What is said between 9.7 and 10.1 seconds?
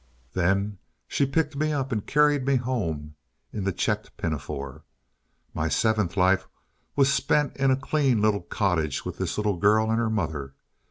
and her